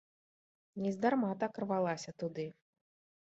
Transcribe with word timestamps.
Нездарма 0.85 1.29
так 1.45 1.61
рвалася 1.63 2.11
туды. 2.23 2.47